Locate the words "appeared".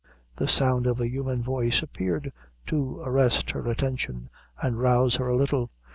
1.83-2.33